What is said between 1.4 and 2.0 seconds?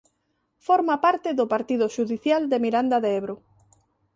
partido